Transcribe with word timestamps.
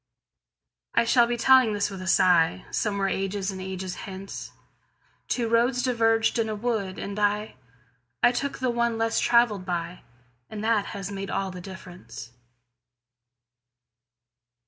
I 0.95 1.05
shall 1.05 1.27
be 1.27 1.37
telling 1.37 1.73
this 1.73 1.91
with 1.91 2.01
a 2.01 2.05
sighSomewhere 2.07 3.11
ages 3.13 3.51
and 3.51 3.61
ages 3.61 3.93
hence:Two 4.09 5.47
roads 5.47 5.83
diverged 5.83 6.39
in 6.39 6.49
a 6.49 6.55
wood, 6.55 6.97
and 6.97 7.19
I—I 7.19 8.31
took 8.31 8.57
the 8.57 8.71
one 8.71 8.97
less 8.97 9.19
traveled 9.19 9.63
by, 9.63 10.01
And 10.49 10.63
that 10.63 10.85
has 10.97 11.11
made 11.11 11.29
all 11.29 11.51
the 11.51 11.61
difference. 11.61 12.31